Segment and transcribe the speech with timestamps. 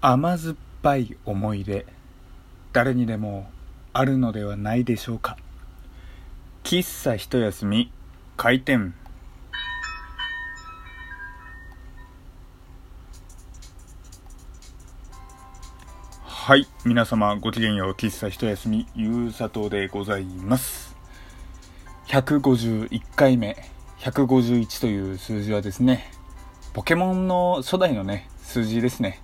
[0.00, 1.84] 甘酸っぱい思い出
[2.72, 3.50] 誰にでも
[3.92, 5.36] あるのではないでしょうか。
[6.62, 7.90] 喫茶一休み
[8.36, 8.94] 開店。
[16.22, 20.94] はい皆様ごきげんよう喫茶一休みゆうさとでございます。
[22.06, 23.56] 151回目
[23.98, 26.12] 151という数字はですね
[26.72, 29.20] ポケモンの初代のね数字ですね。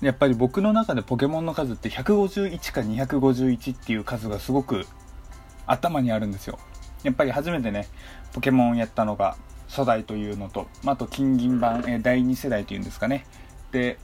[0.00, 4.86] やっぱり僕の中でポケモンの数って151か251っていう数がすごく
[5.66, 6.58] 頭にあるんですよ。
[7.02, 7.88] やっぱり初めてね
[8.32, 9.36] ポケモンやったのが
[9.68, 13.26] 初代というのと、あと金銀版、第2世代というんですかね。
[13.70, 13.98] で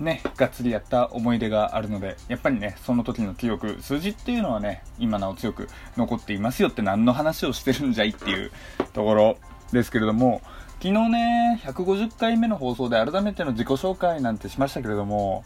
[0.00, 8.50] ねがっつりやった思い出があるのでやっぱりねその時の記憶数字っていうのはね今なお強く残っていますよって何の話をしてるんじゃいっていう
[8.92, 9.36] ところ
[9.72, 10.42] ですけれども
[10.84, 15.42] 昨日ね、150回目の放送で改めての自己紹介なんてしましたけれども、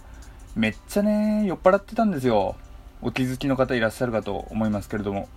[0.57, 2.57] めっちゃね、酔っ払ってたんですよ。
[3.03, 5.29] お気づきの方いらっしゃるかと思いますけれども。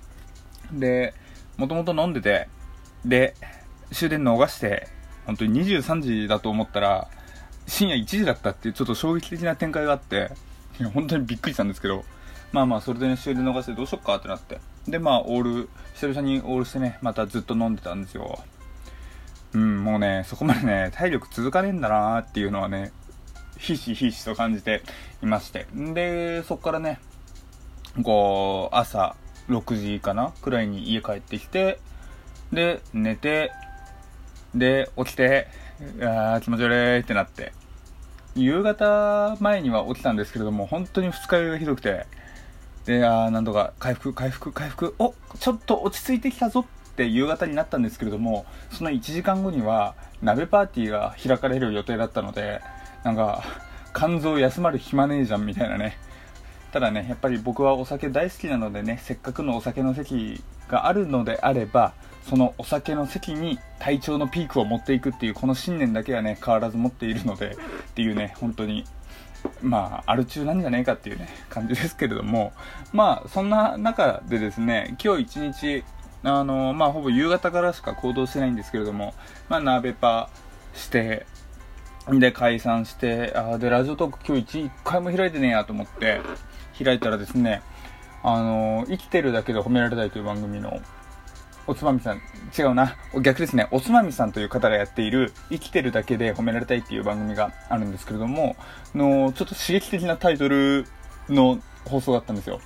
[0.74, 1.14] で、
[1.56, 2.50] もともと飲んでて、
[3.06, 3.36] で、
[3.92, 4.88] 終電逃して、
[5.28, 7.08] 本当に23時だと思ったら、
[7.68, 10.32] 深夜1時だったっていうちょっと衝撃的な展開があって、
[10.96, 12.06] 本当にびっくりしたんですけど、
[12.54, 14.60] まあまあ、それでね、終電逃してどうしよっかってなって。
[14.88, 18.44] で、まあ、オール、久々にオールしてね、またずっと飲んでたんですよ。
[19.54, 22.92] うん、もうね、そこまでね、体力続かねえんだなーっていうのはね、
[23.58, 24.82] ひしひしと感じて
[25.22, 25.68] いまして。
[25.76, 27.00] んで、そこからね、
[28.04, 29.16] こう、朝
[29.50, 31.80] 6時かなくらいに家帰ってきて、
[32.54, 33.52] で、寝て、
[34.56, 35.48] で、起きて、
[36.00, 37.52] あー気持ち悪いってなって、
[38.36, 42.06] 夕方前には起きたんですけれども、本当に二日酔いがひどくて、
[42.86, 46.66] で、あーなんとか回復、回復、回復、おちょっと落ち着いてきたぞ
[47.02, 52.62] って夕方になったんですけれども、その1時間後には鍋パーティーが開かれる予定だったので、
[53.04, 53.44] なんか、
[53.96, 55.98] 肝臓休まる暇ねえじゃんみたいなね。
[56.72, 68.86] ただね、やっぱり僕はお酒大好きなのでね、せっかくのお酒の席があるのであれば、そのお酒の席に体調のピークを持っていくっていうこの信念だけはね、変わらず持っているので、っていうね、本当に
[69.62, 72.54] まあ、アル中なんじゃねえかっていうね、感じですけれども、
[72.94, 75.84] まあ、そんな中でですね、今日一日、
[76.24, 79.14] あの、まあ、ほぼ夕方からしか行動してないんですけれども、
[79.50, 80.30] まあ、鍋パ
[80.74, 81.26] して、
[82.10, 86.22] で、解散して、あで、ラジオトーク今日一回も開いてねえやと思って、
[86.84, 87.62] 開いたらですね、
[88.24, 90.80] あの、生きてるだけで褒められたいという番組の、
[91.68, 92.22] おつまみさん、
[92.58, 98.56] 違うな、逆ですね、おつまみさんという方がやっている、生きてるだけで褒められたいっていう番組があるんですけれども、
[98.96, 100.86] の、ちょっと刺激的なタイトル
[101.30, 102.60] の放送だったんですよ。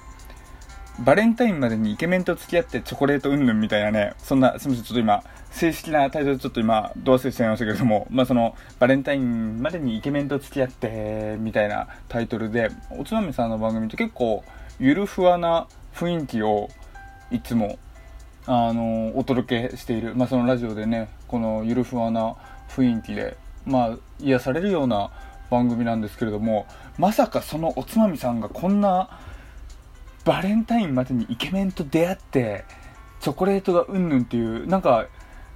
[0.99, 14.43] バレンタインまでにイケメンと付き合ってチョコレートうんぬんみたいなね、そんな、すみません、ちょっと今、正式なタイトルちょっと今、ど忘れしちゃいましたけれども、まあその、バレンタインまでにイケメンと付き合って、みたいなタイトルで、おつまみさんの番組って結構、
[14.79, 16.69] ゆるふわな雰囲気を、
[17.29, 17.77] いつも、
[18.47, 22.35] あの、お届けしている、まあそのラジオでね、このゆるふわな
[22.69, 25.09] 雰囲気で、まあ、癒されるような
[25.49, 26.67] 番組なんですけれども、
[26.97, 29.09] まさかそのおつまみさんがこんな、
[30.25, 32.65] バレンタインまでにイケメンと出会って、
[33.21, 35.07] チョコレートがうんぬんっていう、なんか、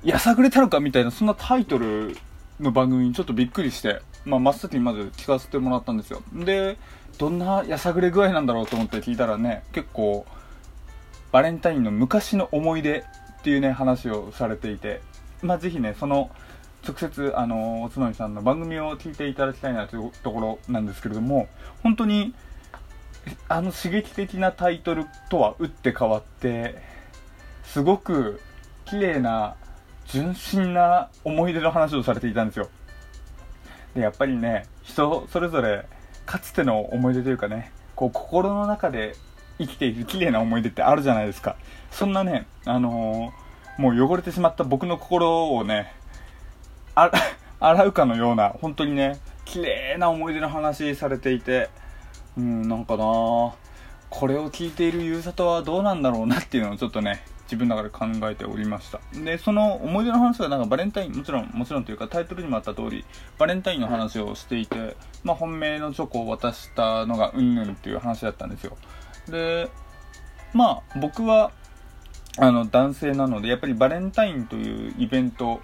[0.03, 2.15] やさぐれたのかみたいな、そんなタイトル
[2.59, 6.21] の番組にちょっとびっくりして、まあ、真っ先にまず聞かせてもらったんですよ。
[6.33, 6.77] で、
[7.17, 10.25] どんなやさぐれ具合なんだろうと思って聞いたらね、結構、
[11.31, 12.99] バレンタインの昔の思い出
[13.39, 15.01] っていうね、話をされていて、
[15.41, 16.29] まあ、ぜひね、その、
[16.87, 21.47] 直接、あの、おつまみさんの番組を聞いていただきたいなというところなんですけれども、
[21.83, 22.33] 本当に、
[23.47, 26.75] あの刺激的なタイトルとは打って変わって
[27.63, 28.41] すごく
[28.85, 29.55] 綺麗な
[30.07, 32.69] 純真な思い出の話をされていたんですよ。
[33.93, 35.85] でやっぱりね人それぞれ
[36.25, 39.15] かつての思い出というかねこう心の中で
[39.59, 41.55] 生きている綺麗な思い出ってあるじゃないですか。
[41.91, 45.93] そんなねあのー、もう汚れてしまった僕の心をね
[47.59, 51.69] 洗うかのような本当にね綺麗な思い出の話されていて
[52.39, 59.01] うんなんかなこれを聞いているゆうさとはどうなんだろうなっていうのをちょっとね自分の中で考えておりました。
[59.13, 63.05] でその思い出の話がなんかバレンタインもちろんもちろんというかタイトルにもあった通り
[63.37, 68.77] バレンタインの話をしていて、まあ、本命のチョコを渡したのがうんぬんっていう話だったんですよ。
[69.27, 69.69] で
[70.53, 71.51] まあ僕は
[72.37, 75.59] あの男性なのでやっぱりバレンタインというイベント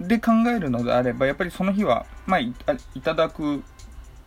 [0.00, 2.52] で考えるのであればやっぱりその日は、まあ、い
[3.02, 3.62] ただく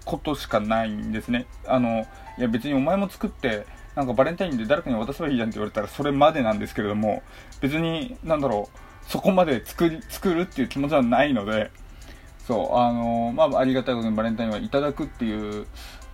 [0.07, 1.45] ことしかないんですね。
[1.68, 2.07] あの、
[2.38, 3.65] いや別にお前も作って、
[3.95, 7.24] なんかバレンタインで誰かに渡せばいいじゃんって言われたらそれまでなんですけれども、
[7.62, 11.71] 別に、なんだろう、そこまで作り、作るっていう気持ちはないので、
[12.48, 15.68] そうあのまあありがたいことにバレンタインはいただくっていう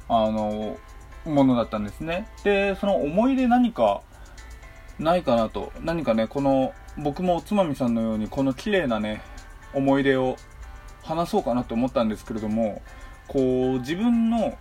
[0.10, 0.78] あの
[1.26, 4.02] ものだったんですねでその思い出何か
[4.98, 9.22] ないかなと何かねこの僕もおつまみさんのようにこの綺麗なね
[9.76, 10.38] 思い出を
[11.04, 12.82] 話そうかなと思ったんですけれども
[13.28, 14.58] こう自分の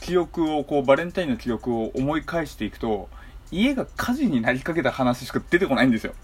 [0.00, 3.08] 記憶をこうバレンタインの記憶を思い返していくと
[3.50, 6.14] 家が火事になりかけた話しか出てこないんですよ。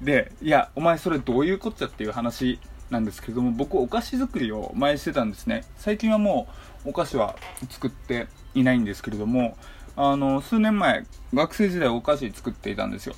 [0.00, 2.60] でいやお前それどういうこっちゃっていう話
[2.90, 5.64] なんですけども僕お菓子作りを前してたんですね。
[5.76, 6.46] 最近はも
[6.84, 7.36] うお菓子は
[7.68, 9.56] 作っていないんですけれども
[9.96, 11.04] あの数年前
[11.34, 13.14] 学生時代お菓子作っていたんですよ。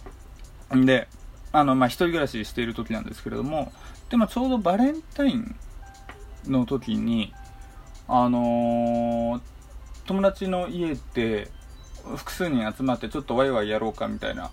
[0.72, 1.08] で
[1.52, 3.72] あのまあ一人暮らししている時なんですけれども
[4.08, 5.54] でもちょうどバレンタイン
[6.46, 7.34] の時に
[8.12, 9.40] あのー、
[10.06, 11.48] 友達の家って
[12.16, 14.50] 複数人集まってちょっとワイワイやろうかみたいな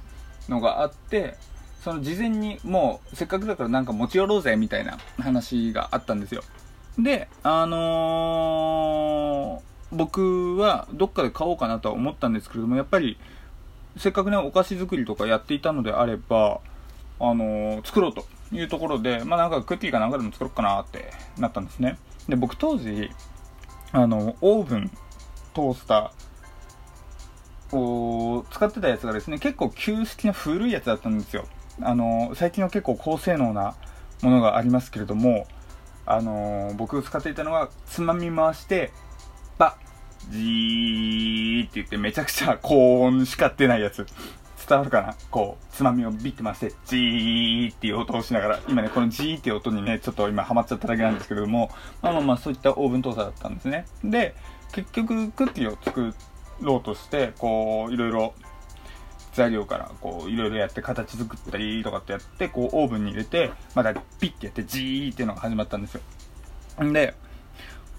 [0.48, 1.36] のがあって
[1.83, 6.44] その事前にもうせっかくだからなんか持ち寄ろうぜみたいな話があったんですよ。
[7.00, 13.18] であのー、僕はどっかで買おうかなとは思ったんですけれどもやっぱり
[13.98, 16.59] せっかくねお菓子作りとかやっていたのであれば
[17.19, 21.98] あのー、作ろうというところでまあなんかクッキーかなんかでも作ろうかなってなったんですね。
[22.30, 23.09] で僕当時
[23.92, 24.92] あのオーブン
[25.54, 31.45] トースターを使ってたやつがですね結構旧式な古いやつだったんですよ。
[31.81, 33.75] あの最近は結構高性能な
[34.22, 35.48] ものがありますけれども
[36.06, 38.92] あの僕使っていたのはつまみ回して
[39.57, 39.78] バ
[40.30, 44.06] ッジーって言ってめちゃくちゃ高音しか出ないやつ。
[44.68, 51.72] 伝わるかなこうつまみをビッて回してジーっていう音をしながら今ねこのジーっていう音にねちょっと今ハマっちゃっただけなんですけれども
[52.02, 53.86] まあまあまあそういったオーブントースターだったんですね。
[54.04, 54.36] で
[54.74, 56.14] 結局クッキーを作
[56.60, 58.34] ろうとしてこういろいろ
[59.34, 66.02] 材料からこういろいろやって形作ったりとかってやってこうオーブンに入れてまたピッてやってジーっていうのが始まったんですよ。
[66.84, 67.14] んで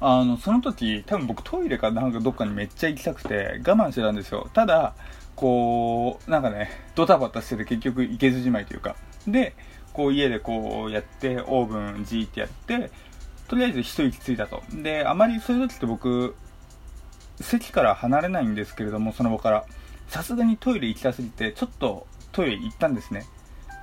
[0.00, 4.48] あのその時多分僕トイレかなんかどっかにめっちゃ行きたくて我慢してたんですよ。
[4.52, 4.94] ただ
[5.38, 8.96] こうなんかねドタバタしてて結局行けずじまいというか。
[9.28, 9.54] で
[9.92, 12.90] こう家でこうやってオーブンジーってやって
[13.46, 14.62] とりあえず一息ついたと。
[14.72, 16.34] であまりそういう時って僕
[17.40, 19.64] 席から離れないんですけれどもその場から。
[20.08, 23.26] さすがにトイレ行きたすぎてちょっとトイレ行ったんですね。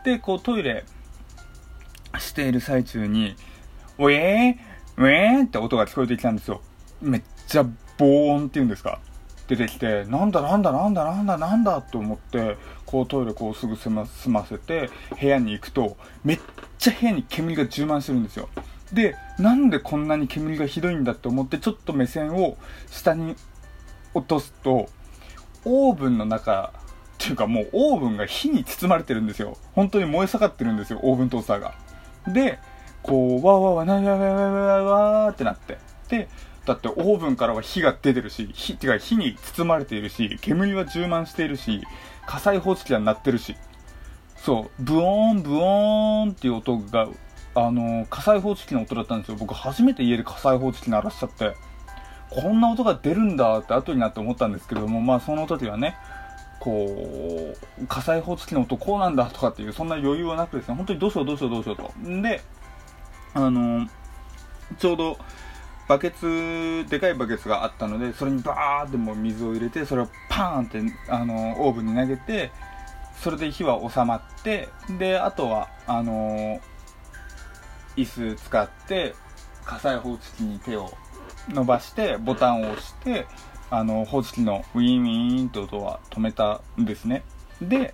[0.04, 0.84] でこうトイレ
[2.18, 3.36] している最中に
[4.00, 4.58] 「ウェー
[4.98, 6.62] ウェーって音が聞こえてきたんですよ。
[7.02, 7.66] めっちゃ
[7.98, 9.00] 防音っていうんですか。
[9.48, 14.90] 出てきてなんだなんだなんだなんだなんだと思ってこうトイレこうすぐ済ま済ませて
[15.20, 16.40] 部屋に行くとめっ
[16.80, 18.50] ちゃ部屋に煙が充満してるんですよ。
[18.92, 22.58] でなんでこんなに煙がひどいんだって思ってちょっと目線を
[22.90, 23.36] 下に
[24.14, 24.88] 落とすと
[25.66, 26.72] オーブンの中
[27.16, 29.58] っていうかもうオーブンが火に包まれてるんですよ。
[29.74, 31.76] 本当に燃え盛ってるんですよオーブントースターが。
[32.28, 32.60] で
[33.04, 35.78] こうわわわなわわわわわってなって。
[36.10, 36.28] で
[36.66, 41.84] だってオーブンからは火が出てるし火てか火に包まれているし煙は充満しているし
[42.26, 43.56] 火災報知器は鳴ってるし。
[44.38, 47.08] そうブオーンブオーンっていう音が
[47.56, 49.38] あの火災報知器の音だったんですよ。
[49.40, 51.56] 僕初めて家で火災報知器鳴らしちゃって。
[52.30, 55.96] こんな音が出るんだって後になって思ったんですけどもまあその時はね
[56.60, 61.92] こう火災報知器の音こうなんだとかっていうそんな余裕はなくですね本当にどうしようどうしようどうしようと。
[62.22, 62.42] で
[63.34, 63.88] あの
[64.80, 65.18] ちょうど
[65.88, 72.52] バケツでかいバケツがあったのでそれにバーってもう水を入れてそれをパーンってあのオーブンに投げて
[73.22, 76.60] それで火は収まってであとはあの
[77.96, 79.14] 椅子使って
[79.64, 80.92] 火災報知器に手を
[81.50, 83.28] 伸ばしてボタンを押して
[83.70, 87.24] あの報知器のウィンウィーンって音は止めたんですね。
[87.62, 87.94] で、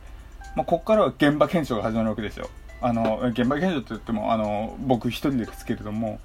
[0.55, 2.49] まあ、ここからは現場検証が始まるわけですよ。
[2.81, 6.19] あの現場検証って言ってもあの僕一人ですけれども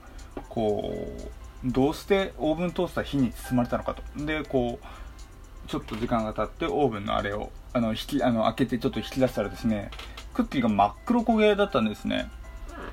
[0.49, 4.25] こうどうしてオーブントースター火に包まれたのかと。
[4.25, 9.91] でこうちょっと時間が経ってオーブンのあれをあの引きあの開けてちょっと引き出したらですね
[10.33, 12.31] クッキーが真っ黒焦げだったんですね。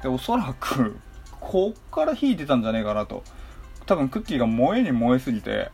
[0.02, 0.98] でおそらく
[1.40, 3.24] こっから火出たんじゃねえかなと。
[3.86, 5.70] 多分クッキーが燃えに燃えすぎて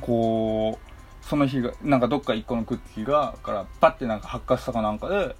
[0.00, 5.36] こうその日がなんかどっか1個のクッキーがからパッてなんか発火したかなんかで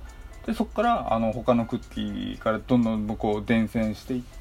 [0.47, 4.40] でそこからあの他のクッキーからどんどんこう伝染していって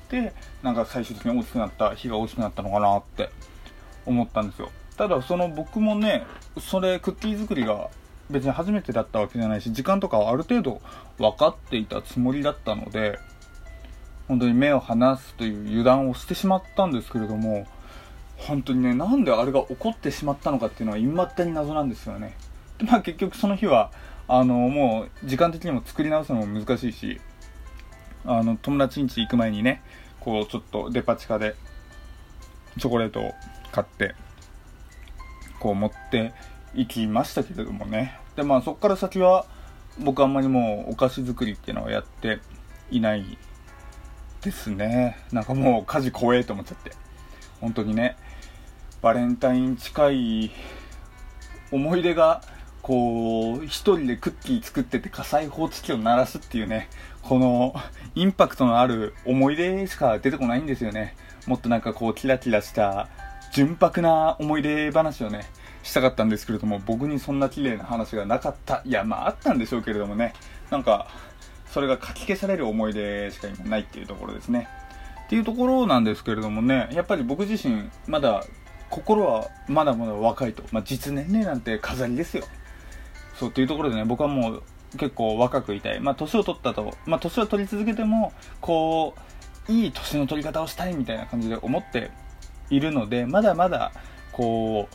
[0.63, 3.29] なんか最終的に大きくなった火が大きくなったのかなって
[4.05, 4.71] 思ったんですよ。
[4.97, 6.25] ただその僕もね
[6.59, 7.89] それクッキー作りが
[8.29, 10.81] 別に初めてだったわけじゃないし時間とかはある程度
[11.17, 13.17] 分かっていたつもりだったので
[14.27, 17.65] 本当に目を離すという油断をしてしまったんですけれども
[18.37, 22.35] 本当にねなんであれが起こってしまったのかっていうのは今ったに謎なんですよね。
[22.77, 23.91] でまあ結局その日は
[24.27, 27.19] あのもう時間的にも作り直すのも難しいし
[28.25, 29.81] あの友達ん家行く前にね
[30.19, 31.55] こうちょっとデパ地下で
[32.77, 33.33] チョコレートを
[33.71, 34.15] 買って
[35.59, 36.33] こう持って
[36.73, 38.19] 行きましたけれどもね。
[38.35, 39.45] でまあそこから先は
[39.99, 42.39] 僕あんまりもうお菓子作りっていうのはやって
[42.91, 43.37] いない
[44.41, 45.17] ですね。
[45.31, 46.91] なんかもう家事怖えと思っちゃって。
[47.59, 48.15] 本当にね
[49.01, 50.51] バレンタイン近い
[51.71, 52.41] 思い出が
[52.81, 56.89] こう一人でクッキー作ってて火災報知器を鳴らすっていうね
[57.21, 57.73] この
[58.15, 61.15] インパクトのある思い出しか出てこないんですよね。
[61.45, 63.07] もっとなんかこうキラキラした
[63.51, 65.45] 純白な思い出話をね
[65.83, 68.81] したかったんですけれども僕にそんな綺麗な話がなかった。
[68.85, 70.33] いやまああったんでしょうけれどもね。
[70.69, 71.07] なんか
[71.71, 74.67] それがかき消される思い出しか今ないっていうところですね。
[75.25, 78.43] っていうところなんですけれどもねやっぱり僕自身まだ
[78.89, 82.43] 心はまだまだ若いと、まあ、実年齢なんて飾りですよ。
[83.39, 84.63] そうっていうところでね僕はもう
[84.97, 85.99] 結構若くいたい。
[86.01, 89.15] まあ年を取ったとまあ年を取り続けてもこ
[89.67, 92.11] ういい年の取り方をしたいみたいな感じで思って
[92.69, 93.91] いるのでまだまだ
[94.31, 94.89] こ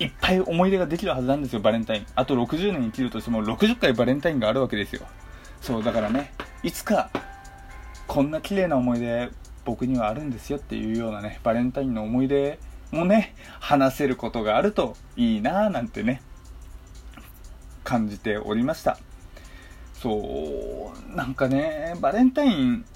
[0.00, 2.06] ういっぱい思い出ができるはずなんですよバレンタイン。
[2.14, 5.02] あと60年生きるとしても60回バレンタインがあるわけですよ。
[5.60, 6.32] そうだからね
[6.62, 7.10] いつか
[8.06, 9.30] こんな綺麗な思い出
[9.64, 12.58] 僕にはあるんですよっていうようなねバレンタインの思い出
[12.90, 16.22] もね話せることがあるといいなぁなんてね
[17.92, 18.96] 感じておりました。
[19.92, 22.86] そうなんかねバレンタイン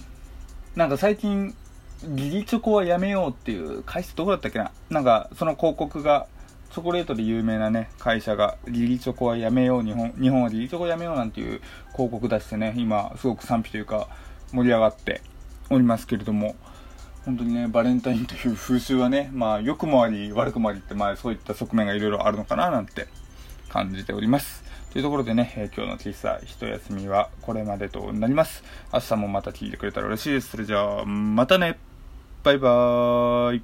[0.74, 1.54] なんか最近
[2.14, 4.72] ギリチョコはやめようっていう会社どこだったっけな？
[4.88, 6.26] なんかその広告が
[6.70, 11.60] チョコレートで有名なね会社がギリチョコはやめよう日本日本はギリチョコやめようなんていう
[11.92, 14.08] 広告出してね今すごく賛否というか
[14.52, 15.20] 盛り上がって
[15.68, 16.56] おりますけれども
[17.26, 23.06] 本当にねバレンタインという風習はねまあ良くもあり悪くもありってまあそういった側面がいろいろあるのかななんて
[23.68, 24.65] 感じております。
[24.96, 28.64] というところでね、え、今日の小さい一休みはこれまでとなります。
[28.94, 30.48] 明日もまた聞いてくれたら嬉しいです。
[30.48, 31.78] それじゃあ、またね
[32.42, 33.62] バイバーイ